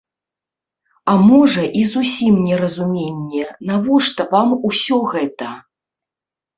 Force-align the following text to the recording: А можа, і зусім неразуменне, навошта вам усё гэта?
А 1.13 1.13
можа, 1.27 1.63
і 1.83 1.83
зусім 1.93 2.41
неразуменне, 2.47 3.45
навошта 3.71 4.21
вам 4.35 4.49
усё 4.75 4.97
гэта? 5.17 5.47